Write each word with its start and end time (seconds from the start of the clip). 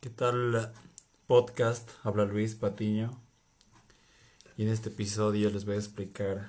¿Qué 0.00 0.08
tal 0.08 0.72
podcast? 1.26 1.90
Habla 2.04 2.24
Luis 2.24 2.54
Patiño. 2.54 3.20
Y 4.56 4.62
en 4.62 4.70
este 4.70 4.88
episodio 4.88 5.50
les 5.50 5.66
voy 5.66 5.74
a 5.74 5.78
explicar 5.78 6.48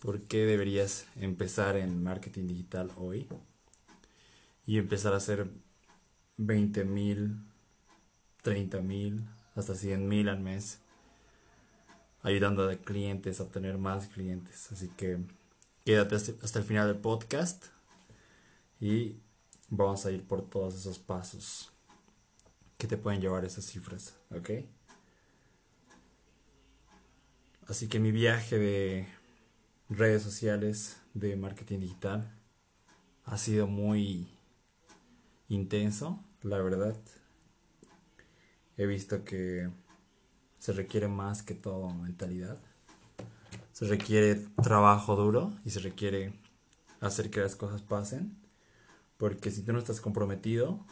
por 0.00 0.20
qué 0.20 0.46
deberías 0.46 1.08
empezar 1.16 1.74
en 1.74 2.04
marketing 2.04 2.46
digital 2.46 2.92
hoy 2.98 3.26
y 4.64 4.78
empezar 4.78 5.12
a 5.12 5.16
hacer 5.16 5.50
20 6.36 6.84
mil, 6.84 7.34
30 8.42 8.80
mil, 8.80 9.24
hasta 9.56 9.74
100 9.74 10.06
mil 10.08 10.28
al 10.28 10.38
mes, 10.38 10.78
ayudando 12.22 12.70
a 12.70 12.76
clientes 12.76 13.40
a 13.40 13.42
obtener 13.42 13.76
más 13.76 14.06
clientes. 14.06 14.70
Así 14.70 14.86
que 14.96 15.18
quédate 15.84 16.14
hasta 16.14 16.60
el 16.60 16.64
final 16.64 16.86
del 16.86 17.02
podcast 17.02 17.64
y 18.78 19.16
vamos 19.68 20.06
a 20.06 20.12
ir 20.12 20.22
por 20.22 20.48
todos 20.48 20.76
esos 20.76 21.00
pasos 21.00 21.73
que 22.78 22.86
te 22.86 22.96
pueden 22.96 23.20
llevar 23.20 23.44
esas 23.44 23.64
cifras, 23.64 24.16
¿ok? 24.30 24.50
Así 27.66 27.88
que 27.88 27.98
mi 27.98 28.12
viaje 28.12 28.58
de 28.58 29.08
redes 29.88 30.22
sociales, 30.22 31.00
de 31.14 31.36
marketing 31.36 31.80
digital, 31.80 32.38
ha 33.24 33.38
sido 33.38 33.66
muy 33.66 34.28
intenso, 35.48 36.22
la 36.42 36.58
verdad. 36.58 36.96
He 38.76 38.86
visto 38.86 39.24
que 39.24 39.70
se 40.58 40.72
requiere 40.72 41.08
más 41.08 41.42
que 41.42 41.54
todo 41.54 41.88
mentalidad. 41.90 42.58
Se 43.72 43.86
requiere 43.86 44.36
trabajo 44.62 45.16
duro 45.16 45.52
y 45.64 45.70
se 45.70 45.80
requiere 45.80 46.32
hacer 47.00 47.30
que 47.30 47.40
las 47.40 47.56
cosas 47.56 47.82
pasen. 47.82 48.36
Porque 49.16 49.50
si 49.50 49.62
tú 49.62 49.72
no 49.72 49.78
estás 49.78 50.00
comprometido, 50.00 50.84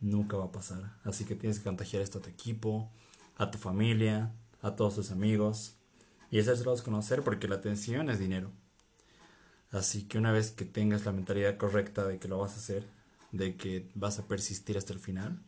nunca 0.00 0.36
va 0.36 0.46
a 0.46 0.52
pasar. 0.52 0.96
Así 1.04 1.24
que 1.24 1.34
tienes 1.34 1.58
que 1.58 1.64
contagiar 1.64 2.02
esto 2.02 2.18
a 2.18 2.22
tu 2.22 2.30
equipo, 2.30 2.90
a 3.36 3.50
tu 3.50 3.58
familia, 3.58 4.32
a 4.62 4.76
todos 4.76 4.96
tus 4.96 5.10
amigos 5.10 5.76
y 6.30 6.40
hacérselos 6.40 6.82
conocer 6.82 7.22
porque 7.22 7.48
la 7.48 7.56
atención 7.56 8.10
es 8.10 8.18
dinero. 8.18 8.50
Así 9.70 10.04
que 10.04 10.18
una 10.18 10.32
vez 10.32 10.50
que 10.50 10.64
tengas 10.64 11.04
la 11.04 11.12
mentalidad 11.12 11.56
correcta 11.56 12.06
de 12.06 12.18
que 12.18 12.28
lo 12.28 12.38
vas 12.38 12.54
a 12.54 12.56
hacer, 12.56 12.86
de 13.32 13.56
que 13.56 13.90
vas 13.94 14.18
a 14.18 14.26
persistir 14.26 14.78
hasta 14.78 14.92
el 14.92 15.00
final, 15.00 15.40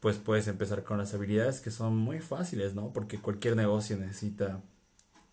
pues 0.00 0.16
puedes 0.16 0.48
empezar 0.48 0.84
con 0.84 0.98
las 0.98 1.14
habilidades 1.14 1.60
que 1.60 1.70
son 1.70 1.96
muy 1.96 2.20
fáciles, 2.20 2.74
¿no? 2.74 2.92
Porque 2.92 3.18
cualquier 3.18 3.56
negocio 3.56 3.96
necesita 3.96 4.62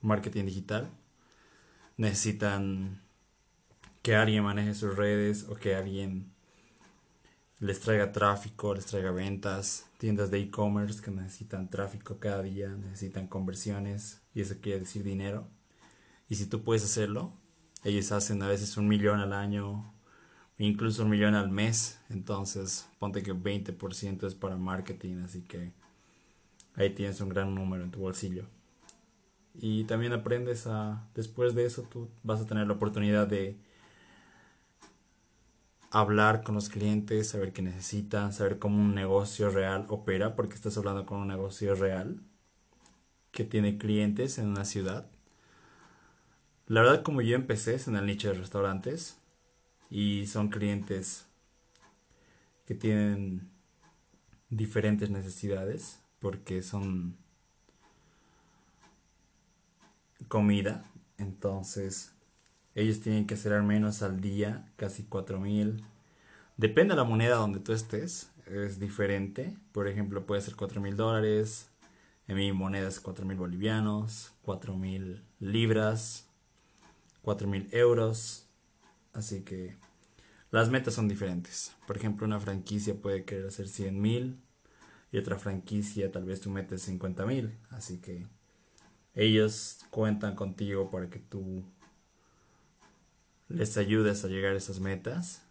marketing 0.02 0.46
digital, 0.46 0.90
necesitan 1.96 3.02
que 4.02 4.16
alguien 4.16 4.44
maneje 4.44 4.74
sus 4.74 4.96
redes 4.96 5.46
o 5.50 5.56
que 5.56 5.76
alguien 5.76 6.34
les 7.60 7.80
traiga 7.80 8.12
tráfico, 8.12 8.74
les 8.76 8.86
traiga 8.86 9.12
ventas, 9.12 9.90
tiendas 9.98 10.30
de 10.30 10.40
e-commerce 10.40 11.02
que 11.02 11.12
necesitan 11.12 11.70
tráfico 11.70 12.18
cada 12.20 12.44
día, 12.44 12.70
necesitan 12.70 13.28
conversiones 13.28 14.22
y 14.36 14.42
eso 14.42 14.56
quiere 14.62 14.82
decir 14.82 15.04
dinero. 15.04 15.48
Y 16.30 16.36
si 16.36 16.46
tú 16.46 16.64
puedes 16.64 16.84
hacerlo, 16.84 17.34
ellos 17.84 18.12
hacen 18.12 18.42
a 18.44 18.48
veces 18.48 18.78
un 18.78 18.88
millón 18.88 19.20
al 19.20 19.34
año, 19.34 19.94
incluso 20.60 21.04
un 21.04 21.10
millón 21.10 21.36
al 21.36 21.50
mes, 21.50 22.00
entonces 22.10 22.88
ponte 23.00 23.24
que 23.24 23.34
20% 23.34 24.28
es 24.28 24.36
para 24.36 24.58
marketing, 24.58 25.24
así 25.24 25.42
que 25.42 25.72
ahí 26.76 26.92
tienes 26.92 27.22
un 27.22 27.30
gran 27.30 27.56
número 27.56 27.84
en 27.84 27.92
tu 27.92 28.00
bolsillo. 28.00 28.46
Y 29.60 29.86
también 29.86 30.14
aprendes 30.14 30.68
a, 30.68 31.10
después 31.16 31.56
de 31.56 31.66
eso, 31.66 31.82
tú 31.84 32.10
vas 32.22 32.40
a 32.40 32.46
tener 32.46 32.68
la 32.68 32.74
oportunidad 32.74 33.26
de 33.26 33.58
hablar 35.92 36.44
con 36.44 36.56
los 36.56 36.70
clientes, 36.70 37.30
saber 37.30 37.54
qué 37.54 37.62
necesitan, 37.62 38.34
saber 38.34 38.60
cómo 38.60 38.78
un 38.82 38.96
negocio 38.96 39.50
real 39.50 39.86
opera, 39.90 40.36
porque 40.36 40.56
estás 40.56 40.78
hablando 40.78 41.06
con 41.06 41.20
un 41.20 41.28
negocio 41.28 41.76
real 41.76 42.20
que 43.32 43.44
tiene 43.44 43.78
clientes 43.78 44.38
en 44.38 44.48
una 44.48 44.66
ciudad. 44.66 45.10
La 46.68 46.82
verdad, 46.82 47.04
como 47.04 47.22
yo 47.22 47.36
empecé 47.36 47.76
es 47.76 47.88
en 47.88 47.96
el 47.96 48.06
nicho 48.06 48.30
de 48.30 48.34
restaurantes 48.34 49.18
y 49.90 50.28
son 50.28 50.50
clientes 50.50 51.26
que 52.66 52.76
tienen 52.76 53.50
diferentes 54.50 55.10
necesidades 55.10 56.02
porque 56.20 56.62
son 56.62 57.16
comida, 60.28 60.84
entonces 61.18 62.17
ellos 62.78 63.00
tienen 63.00 63.26
que 63.26 63.34
hacer 63.34 63.54
al 63.54 63.64
menos 63.64 64.04
al 64.04 64.22
día 64.22 64.72
casi 64.76 65.02
4000. 65.02 65.84
Depende 66.58 66.94
de 66.94 66.98
la 66.98 67.06
moneda 67.06 67.38
donde 67.38 67.60
tú 67.60 67.74
estés, 67.74 68.30
es 68.46 68.80
diferente. 68.80 69.58
Por 69.72 69.88
ejemplo, 69.88 70.28
puede 70.28 70.42
ser 70.42 70.56
4000 70.56 70.96
dólares. 70.96 71.72
En 72.28 72.36
mi 72.36 72.52
moneda 72.52 72.88
es 72.88 73.00
4000 73.00 73.36
bolivianos, 73.36 74.32
4000 74.44 75.24
libras, 75.40 76.28
4000 77.24 77.68
euros. 77.72 78.46
Así 79.12 79.42
que 79.42 79.76
las 80.52 80.70
metas 80.70 80.94
son 80.94 81.08
diferentes. 81.08 81.76
Por 81.88 81.98
ejemplo, 81.98 82.28
una 82.28 82.40
franquicia 82.40 82.94
puede 82.94 83.26
querer 83.26 83.48
hacer 83.48 83.68
100 83.68 84.00
mil 84.00 84.40
y 85.12 85.18
otra 85.18 85.40
franquicia 85.40 86.12
tal 86.12 86.26
vez 86.26 86.42
tú 86.42 86.52
metes 86.52 86.84
50 86.84 87.26
mil. 87.26 87.58
Así 87.72 87.98
que 87.98 88.28
ellos 89.16 89.80
cuentan 89.90 90.36
contigo 90.36 90.92
para 90.92 91.10
que 91.10 91.18
tú 91.18 91.66
les 93.50 93.78
ayudes 93.78 94.24
a 94.24 94.28
llegar 94.28 94.54
a 94.54 94.58
esas 94.58 94.80
metas 94.80 95.44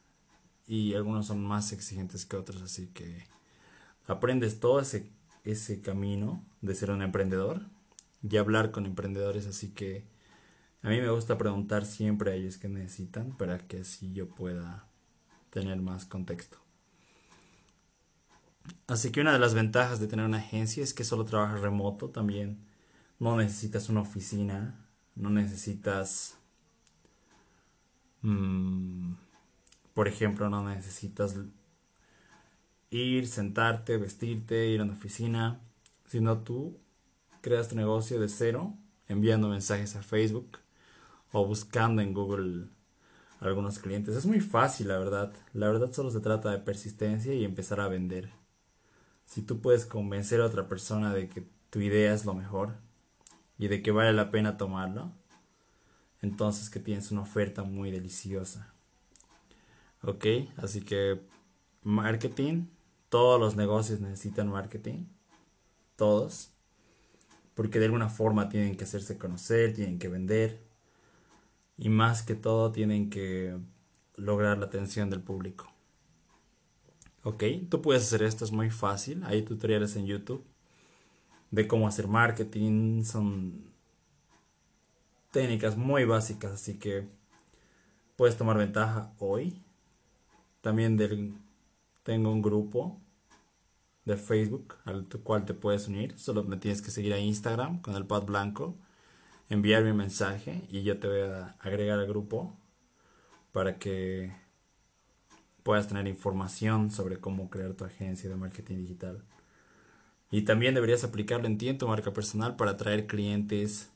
y 0.66 0.94
algunos 0.94 1.26
son 1.26 1.44
más 1.44 1.72
exigentes 1.72 2.26
que 2.26 2.36
otros, 2.36 2.62
así 2.62 2.88
que 2.88 3.24
aprendes 4.06 4.60
todo 4.60 4.80
ese, 4.80 5.10
ese 5.44 5.80
camino 5.80 6.44
de 6.60 6.74
ser 6.74 6.90
un 6.90 7.02
emprendedor 7.02 7.62
y 8.22 8.36
hablar 8.36 8.70
con 8.70 8.86
emprendedores, 8.86 9.46
así 9.46 9.70
que 9.70 10.04
a 10.82 10.88
mí 10.88 11.00
me 11.00 11.10
gusta 11.10 11.38
preguntar 11.38 11.86
siempre 11.86 12.30
a 12.30 12.34
ellos 12.34 12.58
qué 12.58 12.68
necesitan 12.68 13.36
para 13.36 13.58
que 13.58 13.80
así 13.80 14.12
yo 14.12 14.28
pueda 14.28 14.88
tener 15.50 15.80
más 15.80 16.04
contexto. 16.04 16.58
Así 18.86 19.10
que 19.10 19.20
una 19.20 19.32
de 19.32 19.38
las 19.38 19.54
ventajas 19.54 20.00
de 20.00 20.06
tener 20.06 20.24
una 20.24 20.38
agencia 20.38 20.82
es 20.82 20.94
que 20.94 21.04
solo 21.04 21.24
trabajas 21.24 21.60
remoto 21.60 22.10
también. 22.10 22.64
No 23.18 23.36
necesitas 23.36 23.88
una 23.88 24.02
oficina, 24.02 24.86
no 25.14 25.30
necesitas 25.30 26.38
Mm, 28.26 29.14
por 29.94 30.08
ejemplo, 30.08 30.50
no 30.50 30.68
necesitas 30.68 31.36
ir, 32.90 33.28
sentarte, 33.28 33.98
vestirte, 33.98 34.66
ir 34.66 34.80
a 34.80 34.84
una 34.84 34.94
oficina, 34.94 35.60
sino 36.06 36.38
tú 36.38 36.76
creas 37.40 37.68
tu 37.68 37.76
negocio 37.76 38.18
de 38.18 38.28
cero, 38.28 38.74
enviando 39.06 39.48
mensajes 39.48 39.94
a 39.94 40.02
Facebook 40.02 40.58
o 41.30 41.46
buscando 41.46 42.02
en 42.02 42.14
Google 42.14 42.66
algunos 43.38 43.78
clientes. 43.78 44.16
Es 44.16 44.26
muy 44.26 44.40
fácil, 44.40 44.88
la 44.88 44.98
verdad. 44.98 45.32
La 45.52 45.68
verdad 45.68 45.92
solo 45.92 46.10
se 46.10 46.20
trata 46.20 46.50
de 46.50 46.58
persistencia 46.58 47.32
y 47.32 47.44
empezar 47.44 47.78
a 47.78 47.86
vender. 47.86 48.32
Si 49.24 49.42
tú 49.42 49.60
puedes 49.60 49.86
convencer 49.86 50.40
a 50.40 50.46
otra 50.46 50.68
persona 50.68 51.14
de 51.14 51.28
que 51.28 51.46
tu 51.70 51.78
idea 51.78 52.12
es 52.12 52.24
lo 52.24 52.34
mejor 52.34 52.74
y 53.56 53.68
de 53.68 53.82
que 53.82 53.92
vale 53.92 54.12
la 54.12 54.32
pena 54.32 54.56
tomarlo, 54.56 55.12
entonces 56.22 56.70
que 56.70 56.80
tienes 56.80 57.10
una 57.10 57.22
oferta 57.22 57.62
muy 57.62 57.90
deliciosa. 57.90 58.72
Ok, 60.02 60.26
así 60.56 60.82
que 60.82 61.20
marketing, 61.82 62.66
todos 63.08 63.40
los 63.40 63.56
negocios 63.56 64.00
necesitan 64.00 64.48
marketing, 64.48 65.06
todos, 65.96 66.52
porque 67.54 67.78
de 67.78 67.86
alguna 67.86 68.08
forma 68.08 68.48
tienen 68.48 68.76
que 68.76 68.84
hacerse 68.84 69.18
conocer, 69.18 69.74
tienen 69.74 69.98
que 69.98 70.08
vender 70.08 70.60
y 71.78 71.88
más 71.88 72.22
que 72.22 72.34
todo 72.34 72.72
tienen 72.72 73.10
que 73.10 73.58
lograr 74.16 74.58
la 74.58 74.66
atención 74.66 75.10
del 75.10 75.22
público. 75.22 75.72
Ok, 77.22 77.44
tú 77.68 77.82
puedes 77.82 78.04
hacer 78.04 78.22
esto, 78.22 78.44
es 78.44 78.52
muy 78.52 78.70
fácil, 78.70 79.24
hay 79.24 79.42
tutoriales 79.42 79.96
en 79.96 80.06
YouTube 80.06 80.44
de 81.50 81.66
cómo 81.66 81.88
hacer 81.88 82.08
marketing, 82.08 83.02
son 83.02 83.64
técnicas 85.36 85.76
muy 85.76 86.06
básicas, 86.06 86.50
así 86.52 86.78
que 86.78 87.06
puedes 88.16 88.38
tomar 88.38 88.56
ventaja 88.56 89.12
hoy. 89.18 89.62
También 90.62 90.96
tengo 92.04 92.32
un 92.32 92.40
grupo 92.40 92.98
de 94.06 94.16
Facebook 94.16 94.76
al 94.86 95.06
cual 95.22 95.44
te 95.44 95.52
puedes 95.52 95.88
unir. 95.88 96.18
Solo 96.18 96.42
me 96.42 96.56
tienes 96.56 96.80
que 96.80 96.90
seguir 96.90 97.12
a 97.12 97.18
Instagram 97.18 97.82
con 97.82 97.96
el 97.96 98.06
pad 98.06 98.22
blanco, 98.22 98.78
enviar 99.50 99.84
mi 99.84 99.92
mensaje 99.92 100.62
y 100.70 100.84
yo 100.84 100.98
te 100.98 101.06
voy 101.06 101.20
a 101.20 101.48
agregar 101.60 101.98
al 101.98 102.06
grupo 102.06 102.56
para 103.52 103.78
que 103.78 104.32
puedas 105.62 105.86
tener 105.86 106.08
información 106.08 106.90
sobre 106.90 107.20
cómo 107.20 107.50
crear 107.50 107.74
tu 107.74 107.84
agencia 107.84 108.30
de 108.30 108.36
marketing 108.36 108.76
digital. 108.76 109.22
Y 110.30 110.46
también 110.46 110.72
deberías 110.72 111.04
aplicarlo 111.04 111.46
en 111.46 111.58
ti, 111.58 111.68
en 111.68 111.76
tu 111.76 111.86
marca 111.86 112.14
personal, 112.14 112.56
para 112.56 112.70
atraer 112.70 113.06
clientes 113.06 113.90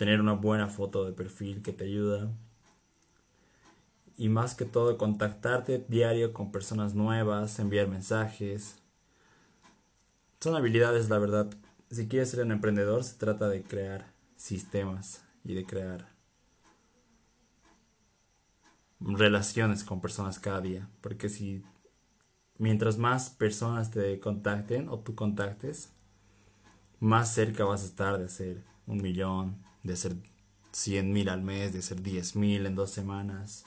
tener 0.00 0.18
una 0.18 0.32
buena 0.32 0.68
foto 0.68 1.04
de 1.04 1.12
perfil 1.12 1.60
que 1.60 1.74
te 1.74 1.84
ayuda 1.84 2.32
y 4.16 4.30
más 4.30 4.54
que 4.54 4.64
todo 4.64 4.96
contactarte 4.96 5.84
diario 5.88 6.32
con 6.32 6.50
personas 6.50 6.94
nuevas, 6.94 7.58
enviar 7.58 7.86
mensajes. 7.86 8.78
Son 10.40 10.56
habilidades, 10.56 11.10
la 11.10 11.18
verdad. 11.18 11.50
Si 11.90 12.08
quieres 12.08 12.30
ser 12.30 12.42
un 12.42 12.50
emprendedor, 12.50 13.04
se 13.04 13.18
trata 13.18 13.50
de 13.50 13.62
crear 13.62 14.10
sistemas 14.36 15.22
y 15.44 15.52
de 15.52 15.66
crear 15.66 16.08
relaciones 19.00 19.84
con 19.84 20.00
personas 20.00 20.38
cada 20.38 20.62
día. 20.62 20.88
Porque 21.02 21.28
si 21.28 21.62
mientras 22.56 22.96
más 22.96 23.28
personas 23.28 23.90
te 23.90 24.18
contacten 24.18 24.88
o 24.88 25.00
tú 25.00 25.14
contactes, 25.14 25.92
más 27.00 27.34
cerca 27.34 27.66
vas 27.66 27.82
a 27.82 27.86
estar 27.86 28.16
de 28.16 28.24
hacer 28.24 28.64
un 28.86 29.02
millón, 29.02 29.68
de 29.82 29.92
hacer 29.94 30.16
cien 30.72 31.12
mil 31.12 31.28
al 31.28 31.42
mes, 31.42 31.72
de 31.72 31.80
hacer 31.80 32.02
diez 32.02 32.36
mil 32.36 32.66
en 32.66 32.74
dos 32.74 32.90
semanas. 32.90 33.64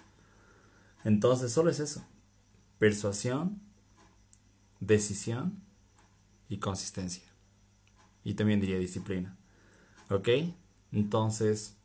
Entonces 1.04 1.52
solo 1.52 1.70
es 1.70 1.80
eso. 1.80 2.06
Persuasión, 2.80 3.62
decisión 4.80 5.62
y 6.50 6.58
consistencia. 6.58 7.24
Y 8.24 8.36
también 8.36 8.62
diría 8.62 8.78
disciplina. 8.78 9.38
¿Ok? 10.10 10.30
Entonces, 10.92 11.76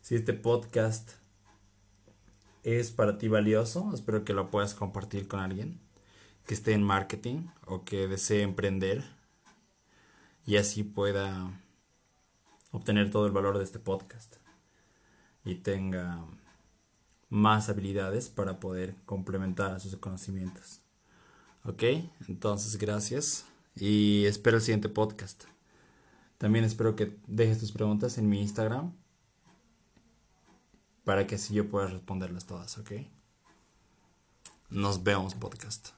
si 0.00 0.16
este 0.16 0.32
podcast 0.32 1.12
es 2.62 2.90
para 2.90 3.18
ti 3.18 3.28
valioso, 3.28 3.92
espero 3.94 4.24
que 4.24 4.34
lo 4.34 4.50
puedas 4.50 4.74
compartir 4.74 5.28
con 5.28 5.40
alguien 5.40 5.80
que 6.46 6.54
esté 6.54 6.72
en 6.72 6.82
marketing 6.82 7.46
o 7.66 7.84
que 7.84 8.08
desee 8.08 8.42
emprender 8.42 9.04
y 10.44 10.56
así 10.56 10.82
pueda 10.82 11.60
obtener 12.72 13.10
todo 13.10 13.26
el 13.26 13.32
valor 13.32 13.58
de 13.58 13.64
este 13.64 13.78
podcast 13.78 14.36
y 15.44 15.56
tenga 15.56 16.24
más 17.28 17.68
habilidades 17.68 18.28
para 18.28 18.60
poder 18.60 18.96
complementar 19.04 19.72
a 19.72 19.80
sus 19.80 19.96
conocimientos. 19.96 20.80
Ok, 21.64 21.84
entonces 22.28 22.76
gracias 22.76 23.44
y 23.76 24.24
espero 24.26 24.56
el 24.56 24.62
siguiente 24.62 24.88
podcast. 24.88 25.44
También 26.38 26.64
espero 26.64 26.96
que 26.96 27.16
dejes 27.28 27.60
tus 27.60 27.70
preguntas 27.72 28.18
en 28.18 28.28
mi 28.28 28.40
Instagram 28.40 28.92
para 31.04 31.26
que 31.26 31.36
así 31.36 31.54
yo 31.54 31.68
pueda 31.68 31.86
responderlas 31.86 32.46
todas, 32.46 32.78
¿ok? 32.78 32.92
Nos 34.70 35.02
vemos 35.02 35.34
podcast. 35.34 35.90